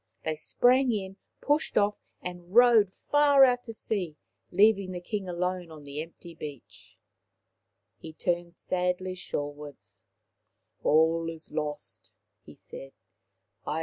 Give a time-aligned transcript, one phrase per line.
[0.25, 1.93] They sprang in, pushed off,
[2.23, 4.17] and rowed far out to sea,
[4.49, 6.97] leaving the King alone on the empty beach.
[7.99, 10.01] He turned sadly shorewards."
[10.83, 12.93] All is lost," he said.